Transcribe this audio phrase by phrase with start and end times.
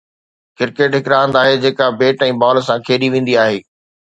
[0.57, 3.59] cricket هڪ راند آهي جيڪا بيٽ ۽ بال سان کيڏي ويندي آهي